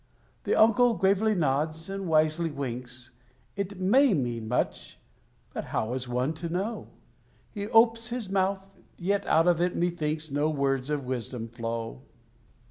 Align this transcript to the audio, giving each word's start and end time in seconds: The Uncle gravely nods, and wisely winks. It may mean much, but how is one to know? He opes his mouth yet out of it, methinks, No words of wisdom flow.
The 0.45 0.55
Uncle 0.55 0.95
gravely 0.95 1.35
nods, 1.35 1.87
and 1.87 2.07
wisely 2.07 2.49
winks. 2.49 3.11
It 3.55 3.79
may 3.79 4.15
mean 4.15 4.47
much, 4.47 4.97
but 5.53 5.65
how 5.65 5.93
is 5.93 6.07
one 6.09 6.33
to 6.41 6.49
know? 6.49 6.87
He 7.51 7.67
opes 7.67 8.07
his 8.07 8.27
mouth 8.27 8.71
yet 8.97 9.27
out 9.27 9.47
of 9.47 9.61
it, 9.61 9.75
methinks, 9.75 10.31
No 10.31 10.49
words 10.49 10.89
of 10.89 11.05
wisdom 11.05 11.49
flow. 11.49 12.01